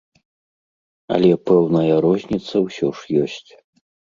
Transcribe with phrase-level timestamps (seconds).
[1.17, 3.51] Але пэўная розніца ўсё ж ёсць.